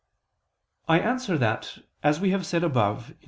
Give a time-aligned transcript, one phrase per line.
[0.87, 3.15] I answer that, As we have said above (Q.